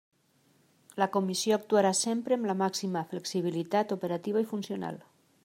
[1.03, 4.99] La Comissió actuarà sempre amb la màxima flexibilitat operativa i funcional.